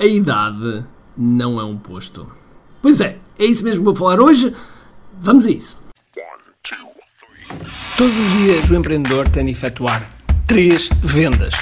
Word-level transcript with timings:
a 0.00 0.06
idade 0.06 0.82
não 1.14 1.60
é 1.60 1.64
um 1.64 1.76
posto. 1.76 2.26
Pois 2.80 3.02
é, 3.02 3.18
é 3.38 3.44
isso 3.44 3.62
mesmo 3.62 3.80
que 3.80 3.84
vou 3.84 3.94
falar 3.94 4.18
hoje. 4.18 4.52
Vamos 5.20 5.44
a 5.44 5.50
isso. 5.50 5.76
Todos 7.98 8.16
os 8.16 8.32
dias 8.32 8.70
o 8.70 8.74
empreendedor 8.74 9.28
tem 9.28 9.44
de 9.44 9.52
efetuar 9.52 10.10
três 10.46 10.88
vendas: 11.02 11.54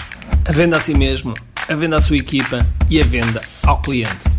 a 0.47 0.53
venda 0.53 0.77
a 0.77 0.81
si 0.81 0.95
mesmo, 0.95 1.35
a 1.69 1.75
venda 1.75 1.97
à 1.97 2.01
sua 2.01 2.17
equipa 2.17 2.65
e 2.89 3.03
a 3.03 3.05
venda 3.05 3.41
ao 3.67 3.83
cliente. 3.83 4.31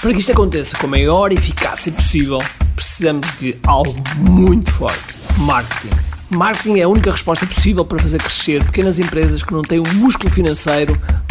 Para 0.00 0.12
que 0.12 0.20
isto 0.20 0.30
aconteça 0.30 0.78
com 0.78 0.86
a 0.86 0.90
maior 0.90 1.32
eficácia 1.32 1.90
possível, 1.90 2.38
precisamos 2.76 3.26
de 3.38 3.56
algo 3.66 3.92
muito 4.18 4.70
forte: 4.70 5.16
marketing. 5.38 5.90
Marketing 6.30 6.78
é 6.78 6.84
a 6.84 6.88
única 6.88 7.10
resposta 7.10 7.46
possível 7.46 7.84
para 7.84 7.98
fazer 7.98 8.18
crescer 8.18 8.64
pequenas 8.64 8.98
empresas 8.98 9.42
que 9.42 9.52
não 9.52 9.62
têm 9.62 9.80
o 9.80 9.94
músculo 9.94 10.32
financeiro 10.32 10.98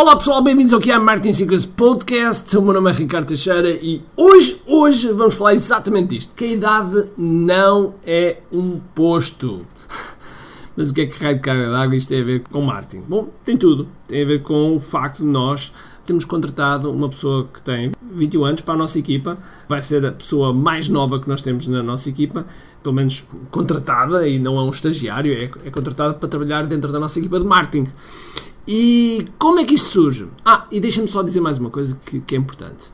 Olá 0.00 0.14
pessoal, 0.14 0.40
bem-vindos 0.40 0.72
ao 0.72 0.78
QI 0.78 0.96
Marketing 0.96 1.32
Secrets 1.32 1.66
Podcast. 1.66 2.56
O 2.56 2.62
meu 2.62 2.72
nome 2.72 2.88
é 2.88 2.94
Ricardo 2.94 3.26
Teixeira 3.26 3.68
e 3.68 4.00
hoje, 4.16 4.62
hoje 4.64 5.10
vamos 5.10 5.34
falar 5.34 5.54
exatamente 5.54 6.10
disto, 6.10 6.36
que 6.36 6.44
a 6.44 6.52
idade 6.52 7.08
não 7.18 7.94
é 8.06 8.36
um 8.52 8.78
posto. 8.94 9.66
Mas 10.76 10.90
o 10.90 10.94
que 10.94 11.00
é 11.00 11.06
que 11.06 11.20
raio 11.20 11.34
de 11.34 11.40
carga 11.40 11.68
d'água 11.68 11.96
isto 11.96 12.10
tem 12.10 12.20
a 12.20 12.24
ver 12.24 12.44
com 12.48 12.62
marketing? 12.62 13.02
Bom, 13.08 13.28
tem 13.44 13.56
tudo. 13.56 13.88
Tem 14.06 14.22
a 14.22 14.24
ver 14.24 14.40
com 14.44 14.76
o 14.76 14.78
facto 14.78 15.18
de 15.18 15.24
nós 15.24 15.72
termos 16.06 16.24
contratado 16.24 16.92
uma 16.92 17.08
pessoa 17.08 17.48
que 17.52 17.60
tem 17.60 17.90
21 18.00 18.44
anos 18.44 18.60
para 18.60 18.74
a 18.74 18.76
nossa 18.76 19.00
equipa. 19.00 19.36
Vai 19.68 19.82
ser 19.82 20.06
a 20.06 20.12
pessoa 20.12 20.54
mais 20.54 20.88
nova 20.88 21.18
que 21.18 21.28
nós 21.28 21.42
temos 21.42 21.66
na 21.66 21.82
nossa 21.82 22.08
equipa, 22.08 22.46
pelo 22.84 22.94
menos 22.94 23.26
contratada, 23.50 24.28
e 24.28 24.38
não 24.38 24.58
é 24.58 24.62
um 24.62 24.70
estagiário, 24.70 25.32
é, 25.32 25.50
é 25.66 25.70
contratada 25.72 26.14
para 26.14 26.28
trabalhar 26.28 26.68
dentro 26.68 26.92
da 26.92 27.00
nossa 27.00 27.18
equipa 27.18 27.40
de 27.40 27.44
marketing. 27.44 27.90
E 28.70 29.24
como 29.38 29.58
é 29.58 29.64
que 29.64 29.76
isto 29.76 29.88
surge? 29.88 30.28
Ah, 30.44 30.66
e 30.70 30.78
deixa-me 30.78 31.08
só 31.08 31.22
dizer 31.22 31.40
mais 31.40 31.56
uma 31.56 31.70
coisa 31.70 31.98
que, 32.04 32.20
que 32.20 32.34
é 32.34 32.38
importante. 32.38 32.90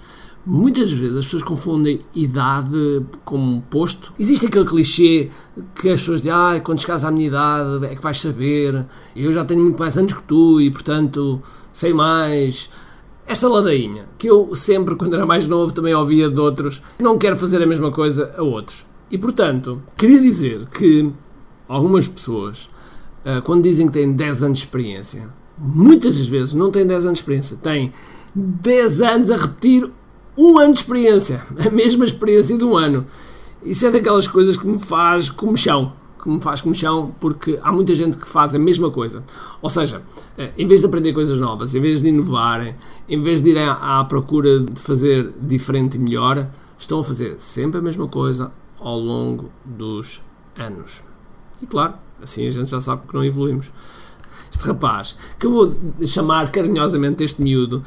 Muitas 0.47 0.93
vezes 0.93 1.17
as 1.17 1.25
pessoas 1.25 1.43
confundem 1.43 1.99
idade 2.15 3.05
com 3.25 3.61
posto. 3.69 4.13
Existe 4.17 4.47
aquele 4.47 4.67
clichê 4.67 5.31
que 5.75 5.89
as 5.89 5.99
pessoas 5.99 6.21
dizem, 6.21 6.33
ah, 6.33 6.61
quando 6.63 6.81
chegares 6.81 7.03
à 7.03 7.11
minha 7.11 7.27
idade 7.27 7.87
é 7.87 7.97
que 7.97 8.01
vais 8.01 8.21
saber, 8.21 8.87
eu 9.17 9.33
já 9.33 9.45
tenho 9.45 9.63
muito 9.65 9.77
mais 9.77 9.99
anos 9.99 10.13
que 10.13 10.23
tu 10.23 10.61
e 10.61 10.71
portanto 10.71 11.43
sei 11.73 11.93
mais. 11.93 12.71
Esta 13.27 13.49
ladainha, 13.49 14.07
que 14.17 14.29
eu 14.29 14.55
sempre, 14.55 14.95
quando 14.95 15.15
era 15.15 15.27
mais 15.27 15.49
novo, 15.49 15.73
também 15.73 15.93
ouvia 15.93 16.31
de 16.31 16.39
outros, 16.39 16.83
não 17.01 17.19
quero 17.19 17.37
fazer 17.37 17.61
a 17.61 17.67
mesma 17.67 17.91
coisa 17.91 18.33
a 18.39 18.43
outros. 18.45 18.87
E 19.11 19.19
portanto, 19.19 19.83
queria 19.97 20.21
dizer 20.21 20.69
que 20.69 21.11
algumas 21.67 22.07
pessoas, 22.07 22.71
ah, 23.25 23.41
quando 23.41 23.65
dizem 23.65 23.89
que 23.89 23.95
têm 23.95 24.13
10 24.13 24.45
anos 24.45 24.59
de 24.59 24.65
experiência, 24.67 25.33
muitas 25.59 26.19
das 26.19 26.27
vezes 26.27 26.55
não 26.55 26.71
têm 26.71 26.87
10 26.87 27.05
anos 27.07 27.19
de 27.19 27.23
experiência, 27.23 27.57
têm 27.57 27.93
10 28.35 29.03
anos 29.03 29.31
a 29.31 29.37
repetir 29.37 29.91
um 30.37 30.59
ano 30.59 30.73
de 30.73 30.81
experiência, 30.81 31.43
a 31.65 31.71
mesma 31.71 32.05
experiência 32.05 32.57
de 32.57 32.65
um 32.65 32.77
ano. 32.77 33.07
Isso 33.63 33.87
é 33.87 33.91
daquelas 33.91 34.27
coisas 34.27 34.57
que 34.57 34.67
me 34.67 34.79
faz 34.79 35.31
como 35.31 35.57
chão, 35.57 35.93
que 36.23 36.29
me 36.29 36.41
faz 36.41 36.61
como 36.61 36.75
chão, 36.75 37.15
porque 37.21 37.59
há 37.63 37.73
muita 37.73 37.95
gente 37.95 38.19
que 38.19 38.27
faz 38.27 38.55
a 38.55 38.59
mesma 38.59 38.91
coisa. 38.91 39.23
Ou 39.63 39.71
seja, 39.71 40.03
eh, 40.37 40.53
em 40.59 40.67
vez 40.67 40.81
de 40.81 40.87
aprender 40.87 41.13
coisas 41.13 41.39
novas, 41.39 41.75
em 41.75 41.81
vez 41.81 42.03
de 42.03 42.09
inovarem, 42.09 42.75
em 43.09 43.21
vez 43.21 43.43
de 43.43 43.51
irem 43.51 43.67
à 43.67 44.05
procura 44.05 44.61
de 44.61 44.81
fazer 44.81 45.33
diferente 45.41 45.97
e 45.97 45.99
melhor, 45.99 46.49
estão 46.79 47.01
a 47.01 47.05
fazer 47.05 47.37
sempre 47.39 47.79
a 47.79 47.83
mesma 47.83 48.07
coisa 48.09 48.53
ao 48.79 48.99
longo 48.99 49.51
dos 49.65 50.23
anos. 50.57 51.03
E 51.63 51.67
claro, 51.67 51.95
assim 52.23 52.47
a 52.47 52.51
gente 52.51 52.69
já 52.69 52.81
sabe 52.81 53.07
que 53.09 53.15
não 53.15 53.25
evoluímos. 53.25 53.73
Este 54.55 54.69
rapaz, 54.69 55.17
que 55.37 55.47
eu 55.47 55.51
vou 55.51 55.77
chamar 56.07 56.53
carinhosamente 56.53 57.25
este 57.25 57.43
miúdo, 57.43 57.83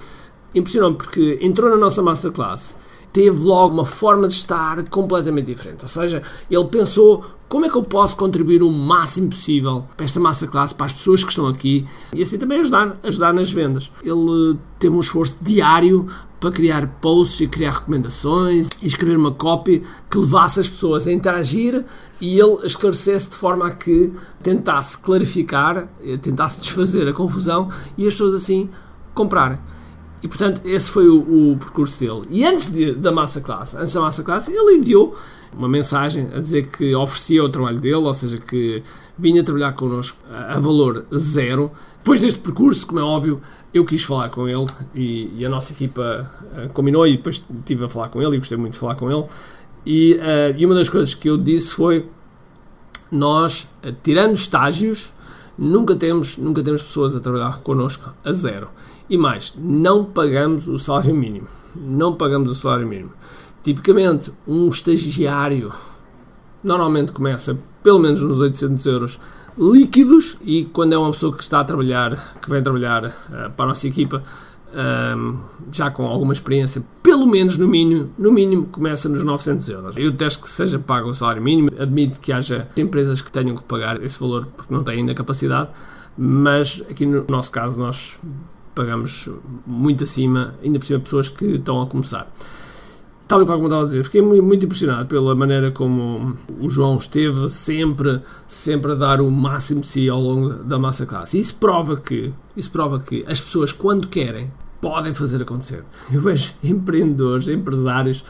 impressionou-me 0.53 0.97
porque 0.97 1.39
entrou 1.41 1.69
na 1.69 1.77
nossa 1.77 2.03
masterclass, 2.03 2.75
teve 3.17 3.43
logo 3.43 3.73
uma 3.73 3.85
forma 3.85 4.27
de 4.27 4.35
estar 4.35 4.83
completamente 4.89 5.47
diferente. 5.47 5.81
Ou 5.81 5.87
seja, 5.87 6.21
ele 6.51 6.65
pensou 6.65 7.25
como 7.49 7.65
é 7.65 7.69
que 7.69 7.75
eu 7.75 7.81
posso 7.81 8.15
contribuir 8.15 8.61
o 8.61 8.71
máximo 8.71 9.29
possível 9.29 9.87
para 9.97 10.03
esta 10.05 10.19
masterclass, 10.19 10.71
para 10.71 10.85
as 10.85 10.93
pessoas 10.93 11.23
que 11.23 11.31
estão 11.31 11.47
aqui 11.47 11.83
e 12.13 12.21
assim 12.21 12.37
também 12.37 12.59
ajudar, 12.59 12.95
ajudar 13.01 13.33
nas 13.33 13.49
vendas. 13.49 13.91
Ele 14.03 14.59
teve 14.77 14.95
um 14.95 14.99
esforço 14.99 15.39
diário 15.41 16.05
para 16.39 16.51
criar 16.51 16.85
posts 17.01 17.41
e 17.41 17.47
criar 17.47 17.71
recomendações 17.71 18.69
e 18.83 18.85
escrever 18.85 19.17
uma 19.17 19.31
copy 19.31 19.81
que 20.11 20.17
levasse 20.19 20.59
as 20.59 20.69
pessoas 20.69 21.07
a 21.07 21.11
interagir 21.11 21.83
e 22.21 22.39
ele 22.39 22.67
esclarecesse 22.67 23.31
de 23.31 23.37
forma 23.37 23.65
a 23.65 23.71
que 23.71 24.13
tentasse 24.43 24.95
clarificar, 24.95 25.89
tentasse 26.21 26.61
desfazer 26.61 27.07
a 27.07 27.13
confusão 27.13 27.67
e 27.97 28.05
as 28.05 28.13
pessoas 28.13 28.35
assim 28.35 28.69
comprarem. 29.15 29.57
E 30.21 30.27
portanto, 30.27 30.61
esse 30.65 30.89
foi 30.89 31.07
o, 31.07 31.51
o 31.51 31.57
percurso 31.57 31.99
dele. 31.99 32.27
E 32.29 32.45
antes 32.45 32.71
de, 32.71 32.93
da 32.93 33.11
massa 33.11 33.39
classe, 33.39 33.77
antes 33.77 33.93
da 33.93 34.01
massa 34.01 34.23
classe, 34.23 34.51
ele 34.51 34.77
enviou 34.77 35.15
uma 35.53 35.67
mensagem 35.67 36.29
a 36.33 36.39
dizer 36.39 36.67
que 36.67 36.95
oferecia 36.95 37.43
o 37.43 37.49
trabalho 37.49 37.79
dele, 37.79 37.95
ou 37.95 38.13
seja, 38.13 38.37
que 38.37 38.81
vinha 39.17 39.43
trabalhar 39.43 39.73
connosco 39.73 40.17
a, 40.31 40.55
a 40.55 40.59
valor 40.59 41.05
zero. 41.15 41.71
Depois 41.97 42.21
deste 42.21 42.39
percurso, 42.39 42.85
como 42.87 42.99
é 42.99 43.03
óbvio, 43.03 43.41
eu 43.73 43.85
quis 43.85 44.03
falar 44.03 44.29
com 44.29 44.47
ele 44.47 44.65
e, 44.95 45.31
e 45.37 45.45
a 45.45 45.49
nossa 45.49 45.73
equipa 45.73 46.29
uh, 46.41 46.73
combinou 46.73 47.05
e 47.05 47.17
depois 47.17 47.43
estive 47.59 47.85
a 47.85 47.89
falar 47.89 48.09
com 48.09 48.21
ele 48.21 48.35
e 48.35 48.39
gostei 48.39 48.57
muito 48.57 48.73
de 48.73 48.79
falar 48.79 48.95
com 48.95 49.11
ele. 49.11 49.25
E, 49.85 50.13
uh, 50.13 50.57
e 50.57 50.65
uma 50.65 50.75
das 50.75 50.89
coisas 50.89 51.13
que 51.13 51.29
eu 51.29 51.37
disse 51.37 51.69
foi: 51.69 52.09
nós, 53.11 53.69
uh, 53.85 53.95
tirando 54.03 54.35
estágios, 54.35 55.13
nunca 55.57 55.95
temos, 55.95 56.37
nunca 56.37 56.63
temos 56.63 56.81
pessoas 56.81 57.15
a 57.15 57.19
trabalhar 57.19 57.59
connosco 57.59 58.13
a 58.23 58.31
zero. 58.31 58.69
E 59.09 59.17
mais, 59.17 59.53
não 59.57 60.03
pagamos 60.03 60.67
o 60.67 60.77
salário 60.77 61.15
mínimo. 61.15 61.47
Não 61.75 62.13
pagamos 62.13 62.51
o 62.51 62.55
salário 62.55 62.87
mínimo. 62.87 63.13
Tipicamente, 63.63 64.31
um 64.47 64.69
estagiário 64.69 65.71
normalmente 66.63 67.11
começa 67.11 67.57
pelo 67.81 67.99
menos 67.99 68.21
nos 68.21 68.41
800 68.41 68.85
euros 68.85 69.19
líquidos 69.57 70.37
e 70.41 70.65
quando 70.65 70.93
é 70.93 70.97
uma 70.97 71.11
pessoa 71.11 71.35
que 71.35 71.41
está 71.41 71.61
a 71.61 71.63
trabalhar, 71.63 72.37
que 72.41 72.49
vem 72.49 72.61
trabalhar 72.61 73.05
uh, 73.05 73.51
para 73.55 73.65
a 73.65 73.67
nossa 73.69 73.87
equipa, 73.87 74.23
um, 75.17 75.39
já 75.71 75.89
com 75.89 76.05
alguma 76.05 76.33
experiência, 76.33 76.83
pelo 77.01 77.25
menos 77.25 77.57
no 77.57 77.67
mínimo, 77.67 78.11
no 78.17 78.31
mínimo 78.31 78.65
começa 78.67 79.07
nos 79.07 79.23
900 79.23 79.69
euros. 79.69 79.97
Eu 79.97 80.11
detesto 80.11 80.43
que 80.43 80.49
seja 80.49 80.77
pago 80.77 81.09
o 81.09 81.13
salário 81.13 81.41
mínimo, 81.41 81.69
admito 81.79 82.19
que 82.19 82.31
haja 82.31 82.67
empresas 82.75 83.21
que 83.21 83.31
tenham 83.31 83.55
que 83.55 83.63
pagar 83.63 84.03
esse 84.03 84.19
valor 84.19 84.47
porque 84.55 84.73
não 84.73 84.83
têm 84.83 84.99
ainda 84.99 85.13
capacidade, 85.13 85.71
mas 86.17 86.83
aqui 86.89 87.05
no 87.05 87.25
nosso 87.27 87.51
caso 87.51 87.79
nós 87.79 88.19
pagamos 88.77 89.27
muito 89.65 90.03
acima, 90.03 90.53
ainda 90.63 90.77
por 90.77 90.85
cima 90.85 90.99
pessoas 90.99 91.29
que 91.29 91.45
estão 91.45 91.81
a 91.81 91.87
começar. 91.87 92.31
Tal 93.27 93.41
e 93.41 93.45
qual 93.45 93.57
como 93.57 93.67
estava 93.67 93.83
a 93.83 93.85
dizer, 93.85 94.03
fiquei 94.05 94.21
muito, 94.21 94.65
impressionado 94.65 95.07
pela 95.07 95.35
maneira 95.35 95.69
como 95.69 96.37
o 96.63 96.69
João 96.69 96.95
esteve 96.95 97.49
sempre, 97.49 98.21
sempre 98.47 98.93
a 98.93 98.95
dar 98.95 99.19
o 99.19 99.29
máximo 99.29 99.81
de 99.81 99.87
si 99.87 100.07
ao 100.07 100.21
longo 100.21 100.53
da 100.63 100.79
massa 100.79 101.05
classe. 101.05 101.37
Isso 101.37 101.55
prova 101.55 101.97
que, 101.97 102.31
isso 102.55 102.71
prova 102.71 102.99
que 102.99 103.25
as 103.27 103.41
pessoas, 103.41 103.73
quando 103.73 104.07
querem, 104.07 104.49
podem 104.79 105.13
fazer 105.13 105.41
acontecer. 105.41 105.83
Eu 106.09 106.21
vejo 106.21 106.53
empreendedores, 106.63 107.49
empresários, 107.49 108.23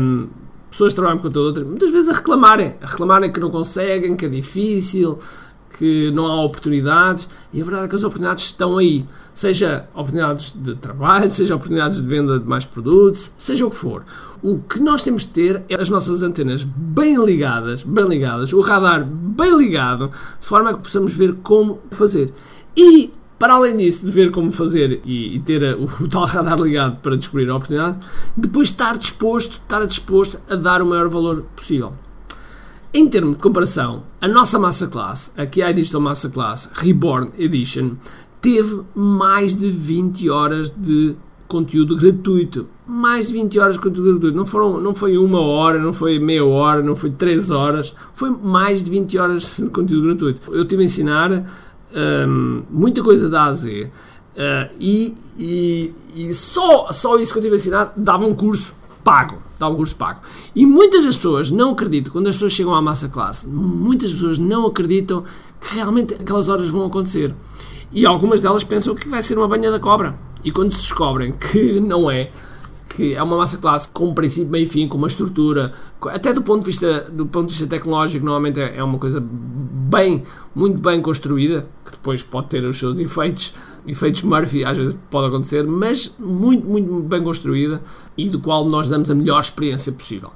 hum, 0.00 0.26
pessoas 0.70 0.92
que 0.92 0.96
trabalham 0.96 1.18
com 1.18 1.30
toda 1.30 1.46
outra, 1.46 1.64
muitas 1.64 1.92
vezes 1.92 2.08
a 2.08 2.14
reclamarem, 2.14 2.74
a 2.80 2.86
reclamarem 2.86 3.30
que 3.30 3.38
não 3.38 3.50
conseguem, 3.50 4.16
que 4.16 4.26
é 4.26 4.28
difícil, 4.28 5.18
que 5.78 6.10
não 6.12 6.26
há 6.26 6.42
oportunidades, 6.42 7.28
e 7.52 7.60
a 7.60 7.64
verdade 7.64 7.86
é 7.86 7.88
que 7.88 7.96
as 7.96 8.04
oportunidades 8.04 8.44
estão 8.44 8.78
aí. 8.78 9.04
Seja 9.34 9.88
oportunidades 9.94 10.54
de 10.56 10.74
trabalho, 10.74 11.28
seja 11.28 11.54
oportunidades 11.54 12.00
de 12.00 12.08
venda 12.08 12.38
de 12.38 12.46
mais 12.46 12.64
produtos, 12.64 13.32
seja 13.36 13.66
o 13.66 13.70
que 13.70 13.76
for. 13.76 14.04
O 14.42 14.58
que 14.58 14.80
nós 14.80 15.02
temos 15.02 15.22
de 15.22 15.28
ter 15.28 15.62
é 15.68 15.80
as 15.80 15.88
nossas 15.88 16.22
antenas 16.22 16.64
bem 16.64 17.22
ligadas, 17.24 17.82
bem 17.82 18.06
ligadas, 18.06 18.52
o 18.52 18.60
radar 18.60 19.04
bem 19.04 19.56
ligado, 19.56 20.10
de 20.40 20.46
forma 20.46 20.70
a 20.70 20.74
que 20.74 20.82
possamos 20.82 21.12
ver 21.12 21.34
como 21.42 21.80
fazer. 21.90 22.32
E 22.76 23.12
para 23.38 23.54
além 23.54 23.76
disso, 23.76 24.04
de 24.04 24.10
ver 24.10 24.30
como 24.30 24.50
fazer 24.50 25.00
e, 25.04 25.36
e 25.36 25.40
ter 25.40 25.64
a, 25.64 25.76
o, 25.76 25.86
tal 26.08 26.24
radar 26.24 26.58
ligado 26.58 26.96
para 27.00 27.16
descobrir 27.16 27.50
a 27.50 27.56
oportunidade, 27.56 27.98
depois 28.36 28.68
estar 28.68 28.96
disposto, 28.96 29.60
estar 29.62 29.84
disposto 29.86 30.40
a 30.50 30.56
dar 30.56 30.80
o 30.80 30.86
maior 30.86 31.08
valor 31.08 31.44
possível. 31.54 31.92
Em 32.96 33.06
termos 33.10 33.36
de 33.36 33.42
comparação, 33.42 34.04
a 34.22 34.26
nossa 34.26 34.58
massa 34.58 34.86
classe, 34.86 35.30
a 35.36 35.44
QI 35.44 35.70
Digital 35.74 36.00
Massa 36.00 36.30
Class 36.30 36.70
Reborn 36.72 37.30
Edition, 37.38 37.96
teve 38.40 38.84
mais 38.94 39.54
de 39.54 39.70
20 39.70 40.30
horas 40.30 40.70
de 40.70 41.14
conteúdo 41.46 41.94
gratuito. 41.94 42.66
Mais 42.86 43.28
de 43.28 43.34
20 43.34 43.58
horas 43.58 43.74
de 43.74 43.82
conteúdo 43.82 44.12
gratuito. 44.12 44.34
Não, 44.38 44.46
foram, 44.46 44.80
não 44.80 44.94
foi 44.94 45.18
uma 45.18 45.42
hora, 45.42 45.78
não 45.78 45.92
foi 45.92 46.18
meia 46.18 46.42
hora, 46.46 46.82
não 46.82 46.96
foi 46.96 47.10
3 47.10 47.50
horas. 47.50 47.94
Foi 48.14 48.30
mais 48.30 48.82
de 48.82 48.90
20 48.90 49.18
horas 49.18 49.58
de 49.58 49.68
conteúdo 49.68 50.06
gratuito. 50.06 50.54
Eu 50.54 50.64
tive 50.64 50.80
a 50.80 50.86
ensinar 50.86 51.30
um, 52.26 52.62
muita 52.70 53.02
coisa 53.02 53.28
da 53.28 53.44
AZ. 53.44 53.66
Uh, 53.66 53.90
e, 54.80 55.14
e, 55.38 55.94
e, 56.14 56.32
só, 56.32 56.90
só 56.92 57.18
isso 57.18 57.34
que 57.34 57.40
eu 57.40 57.42
tive 57.42 57.56
a 57.56 57.58
ensinar 57.58 57.92
dava 57.94 58.24
um 58.24 58.34
curso 58.34 58.74
pago. 59.06 59.40
Dá 59.56 59.68
um 59.68 59.76
curso 59.76 59.94
pago. 59.94 60.20
E 60.54 60.66
muitas 60.66 61.04
das 61.04 61.14
pessoas 61.14 61.48
não 61.48 61.70
acreditam, 61.70 62.12
quando 62.12 62.26
as 62.26 62.34
pessoas 62.34 62.52
chegam 62.52 62.74
à 62.74 62.82
massa 62.82 63.08
classe, 63.08 63.46
muitas 63.46 64.12
pessoas 64.12 64.36
não 64.36 64.66
acreditam 64.66 65.22
que 65.60 65.76
realmente 65.76 66.14
aquelas 66.14 66.48
horas 66.48 66.66
vão 66.66 66.84
acontecer. 66.84 67.32
E 67.92 68.04
algumas 68.04 68.40
delas 68.40 68.64
pensam 68.64 68.96
que 68.96 69.08
vai 69.08 69.22
ser 69.22 69.38
uma 69.38 69.46
banha 69.46 69.70
da 69.70 69.78
cobra. 69.78 70.18
E 70.42 70.50
quando 70.50 70.72
se 70.72 70.80
descobrem 70.80 71.32
que 71.32 71.78
não 71.78 72.10
é, 72.10 72.30
que 72.88 73.14
é 73.14 73.22
uma 73.22 73.36
massa 73.36 73.58
classe 73.58 73.88
com 73.92 74.08
um 74.08 74.14
princípio, 74.14 74.50
meio 74.50 74.68
fim, 74.68 74.88
com 74.88 74.98
uma 74.98 75.06
estrutura, 75.06 75.70
até 76.06 76.32
do 76.32 76.42
ponto 76.42 76.60
de 76.60 76.66
vista, 76.66 77.02
do 77.02 77.26
ponto 77.26 77.46
de 77.46 77.52
vista 77.52 77.68
tecnológico, 77.68 78.24
normalmente 78.24 78.60
é, 78.60 78.76
é 78.76 78.82
uma 78.82 78.98
coisa 78.98 79.22
bem, 79.22 80.24
muito 80.52 80.82
bem 80.82 81.00
construída, 81.00 81.66
que 81.84 81.92
depois 81.92 82.24
pode 82.24 82.48
ter 82.48 82.64
os 82.64 82.76
seus 82.76 82.98
efeitos, 82.98 83.54
efeitos 83.86 84.22
Murphy, 84.22 84.64
às 84.64 84.76
vezes 84.76 84.96
pode 85.10 85.28
acontecer, 85.28 85.64
mas 85.64 86.14
muito, 86.18 86.66
muito 86.66 87.00
bem 87.02 87.22
construída 87.22 87.82
e 88.16 88.28
do 88.28 88.40
qual 88.40 88.64
nós 88.64 88.88
damos 88.88 89.10
a 89.10 89.14
melhor 89.14 89.40
experiência 89.40 89.92
possível. 89.92 90.30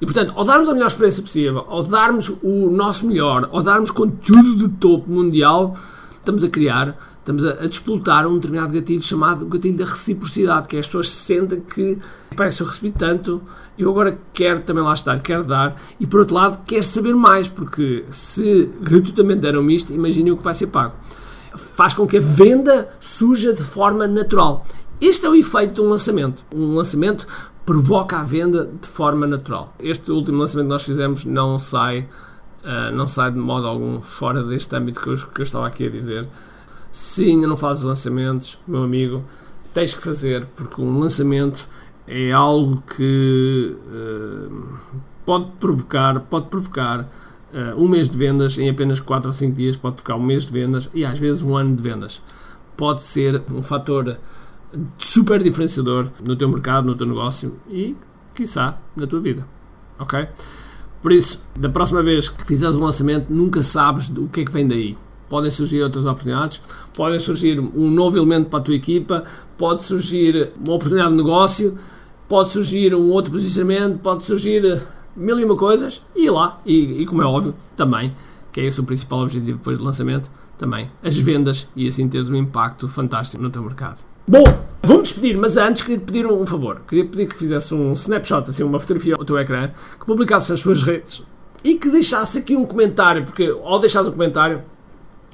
E 0.00 0.06
portanto, 0.06 0.32
ao 0.36 0.44
darmos 0.44 0.68
a 0.68 0.72
melhor 0.72 0.86
experiência 0.86 1.22
possível, 1.22 1.64
ao 1.66 1.82
darmos 1.82 2.28
o 2.42 2.70
nosso 2.70 3.06
melhor, 3.06 3.48
ao 3.52 3.62
darmos 3.62 3.90
conteúdo 3.90 4.56
de 4.56 4.68
topo 4.76 5.10
mundial, 5.12 5.74
estamos 6.18 6.44
a 6.44 6.48
criar, 6.48 6.96
estamos 7.18 7.44
a, 7.44 7.64
a 7.64 7.66
despoltar 7.66 8.26
um 8.26 8.34
determinado 8.34 8.72
gatilho 8.72 9.02
chamado 9.02 9.44
gatilho 9.46 9.76
da 9.76 9.84
reciprocidade, 9.84 10.68
que 10.68 10.76
é 10.76 10.78
as 10.78 10.86
pessoas 10.86 11.10
sentem 11.10 11.60
que, 11.60 11.98
parece 12.36 12.60
eu 12.60 12.66
recebi 12.66 12.92
tanto, 12.92 13.42
eu 13.76 13.90
agora 13.90 14.18
quero 14.32 14.60
também 14.60 14.84
lá 14.84 14.92
estar, 14.92 15.18
quero 15.20 15.42
dar, 15.42 15.74
e 15.98 16.06
por 16.06 16.20
outro 16.20 16.34
lado, 16.34 16.60
quero 16.64 16.84
saber 16.84 17.14
mais, 17.14 17.48
porque 17.48 18.04
se 18.10 18.70
gratuitamente 18.80 19.40
deram-me 19.40 19.74
isto, 19.74 19.92
imaginem 19.92 20.32
o 20.32 20.36
que 20.36 20.44
vai 20.44 20.54
ser 20.54 20.68
pago. 20.68 20.94
Faz 21.60 21.94
com 21.94 22.06
que 22.06 22.18
a 22.18 22.20
venda 22.20 22.88
surja 23.00 23.52
de 23.52 23.62
forma 23.62 24.06
natural. 24.06 24.64
Este 25.00 25.26
é 25.26 25.28
o 25.28 25.34
efeito 25.34 25.74
de 25.74 25.80
um 25.80 25.88
lançamento. 25.88 26.44
Um 26.54 26.74
lançamento 26.74 27.26
provoca 27.64 28.18
a 28.18 28.22
venda 28.22 28.70
de 28.80 28.88
forma 28.88 29.26
natural. 29.26 29.74
Este 29.78 30.10
último 30.10 30.38
lançamento 30.38 30.66
que 30.66 30.72
nós 30.72 30.82
fizemos 30.84 31.24
não 31.24 31.58
sai 31.58 32.08
Uh, 32.58 32.94
não 32.94 33.06
sai 33.06 33.30
de 33.30 33.38
modo 33.38 33.66
algum 33.66 34.00
fora 34.00 34.42
deste 34.42 34.74
âmbito 34.74 35.00
que 35.00 35.08
eu, 35.08 35.14
que 35.14 35.40
eu 35.40 35.44
estava 35.44 35.66
aqui 35.66 35.86
a 35.86 35.90
dizer. 35.90 36.28
Se 36.90 37.24
ainda 37.24 37.46
não 37.46 37.56
fazes 37.56 37.84
lançamentos, 37.84 38.58
meu 38.66 38.82
amigo, 38.82 39.24
tens 39.72 39.94
que 39.94 40.02
fazer, 40.02 40.44
porque 40.56 40.80
um 40.80 40.98
lançamento 40.98 41.68
é 42.06 42.32
algo 42.32 42.82
que 42.96 43.76
uh, 43.86 44.66
pode 45.24 45.46
provocar, 45.60 46.18
pode 46.20 46.46
provocar 46.46 47.08
uh, 47.52 47.80
um 47.80 47.88
mês 47.88 48.08
de 48.08 48.16
vendas 48.16 48.58
em 48.58 48.68
apenas 48.68 49.00
4 49.00 49.28
ou 49.28 49.32
5 49.32 49.54
dias, 49.54 49.76
pode 49.76 49.96
provocar 49.96 50.16
um 50.16 50.24
mês 50.24 50.46
de 50.46 50.52
vendas 50.52 50.90
e 50.94 51.04
às 51.04 51.18
vezes 51.18 51.42
um 51.42 51.56
ano 51.56 51.74
de 51.74 51.82
vendas. 51.82 52.22
Pode 52.76 53.02
ser 53.02 53.42
um 53.54 53.62
fator 53.62 54.18
super 54.98 55.42
diferenciador 55.42 56.08
no 56.22 56.36
teu 56.36 56.48
mercado, 56.48 56.86
no 56.86 56.94
teu 56.94 57.06
negócio 57.06 57.58
e, 57.70 57.96
quiçá, 58.34 58.78
na 58.96 59.06
tua 59.06 59.20
vida. 59.20 59.46
Ok? 59.98 60.28
Por 61.02 61.12
isso, 61.12 61.42
da 61.58 61.68
próxima 61.68 62.02
vez 62.02 62.28
que 62.28 62.44
fizeres 62.44 62.76
um 62.76 62.82
lançamento, 62.82 63.32
nunca 63.32 63.62
sabes 63.62 64.08
o 64.08 64.28
que 64.28 64.40
é 64.40 64.44
que 64.44 64.52
vem 64.52 64.66
daí. 64.66 64.96
Podem 65.28 65.50
surgir 65.50 65.82
outras 65.82 66.06
oportunidades, 66.06 66.62
podem 66.94 67.18
surgir 67.20 67.60
um 67.60 67.90
novo 67.90 68.16
elemento 68.16 68.48
para 68.48 68.60
a 68.60 68.62
tua 68.62 68.74
equipa, 68.74 69.22
pode 69.56 69.84
surgir 69.84 70.52
uma 70.58 70.74
oportunidade 70.74 71.10
de 71.10 71.16
negócio, 71.16 71.78
pode 72.28 72.50
surgir 72.50 72.94
um 72.94 73.10
outro 73.10 73.30
posicionamento, 73.30 73.98
pode 73.98 74.24
surgir 74.24 74.80
mil 75.18 75.38
e 75.38 75.44
uma 75.44 75.56
coisas, 75.56 76.02
e 76.14 76.30
lá, 76.30 76.60
e, 76.64 77.02
e 77.02 77.06
como 77.06 77.22
é 77.22 77.26
óbvio, 77.26 77.54
também, 77.76 78.12
que 78.52 78.60
é 78.60 78.64
esse 78.64 78.80
o 78.80 78.84
principal 78.84 79.20
objetivo 79.20 79.58
depois 79.58 79.78
do 79.78 79.84
lançamento, 79.84 80.30
também 80.56 80.90
as 81.02 81.16
vendas 81.16 81.68
e 81.76 81.86
assim 81.86 82.08
teres 82.08 82.28
um 82.28 82.34
impacto 82.34 82.88
fantástico 82.88 83.42
no 83.42 83.50
teu 83.50 83.62
mercado. 83.62 84.02
Bom, 84.26 84.44
vou-me 84.82 85.02
despedir, 85.02 85.36
mas 85.38 85.56
antes 85.56 85.82
queria 85.82 86.00
pedir 86.00 86.26
um 86.26 86.44
favor. 86.44 86.82
Queria 86.86 87.06
pedir 87.06 87.26
que 87.26 87.36
fizesse 87.36 87.72
um 87.74 87.92
snapshot, 87.92 88.50
assim, 88.50 88.62
uma 88.62 88.78
fotografia 88.78 89.14
ao 89.14 89.24
teu 89.24 89.38
ecrã, 89.38 89.70
que 89.98 90.04
publicasse 90.04 90.50
nas 90.50 90.60
suas 90.60 90.82
redes 90.82 91.22
e 91.64 91.74
que 91.74 91.90
deixasse 91.90 92.38
aqui 92.38 92.54
um 92.56 92.64
comentário, 92.64 93.24
porque 93.24 93.56
ao 93.64 93.78
deixares 93.78 94.08
um 94.08 94.12
comentário 94.12 94.62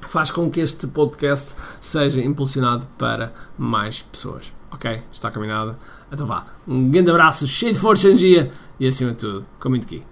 faz 0.07 0.31
com 0.31 0.49
que 0.49 0.59
este 0.59 0.87
podcast 0.87 1.55
seja 1.81 2.21
impulsionado 2.21 2.87
para 2.97 3.33
mais 3.57 4.01
pessoas. 4.01 4.53
Ok? 4.75 5.01
Está 5.11 5.31
combinado? 5.31 5.77
Então 6.11 6.27
vá. 6.27 6.45
Um 6.67 6.89
grande 6.89 7.09
abraço, 7.09 7.47
cheio 7.47 7.71
de 7.71 7.79
força 7.79 8.07
energia 8.07 8.51
e 8.77 8.85
acima 8.85 9.11
de 9.11 9.17
tudo, 9.17 9.47
com 9.57 9.69
muito 9.69 9.85
aqui. 9.85 10.03